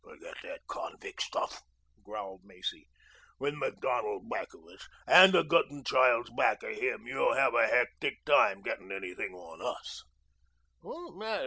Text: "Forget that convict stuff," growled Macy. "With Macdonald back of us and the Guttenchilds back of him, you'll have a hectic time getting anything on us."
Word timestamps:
"Forget 0.03 0.37
that 0.41 0.65
convict 0.65 1.21
stuff," 1.21 1.61
growled 2.01 2.43
Macy. 2.43 2.87
"With 3.37 3.53
Macdonald 3.53 4.27
back 4.27 4.51
of 4.55 4.61
us 4.73 4.89
and 5.05 5.31
the 5.31 5.43
Guttenchilds 5.43 6.31
back 6.35 6.63
of 6.63 6.73
him, 6.75 7.05
you'll 7.05 7.35
have 7.35 7.53
a 7.53 7.67
hectic 7.67 8.25
time 8.25 8.63
getting 8.63 8.91
anything 8.91 9.35
on 9.35 9.61
us." 9.61 10.03